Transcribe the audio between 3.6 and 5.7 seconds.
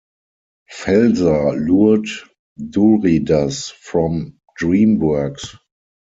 from DreamWorks.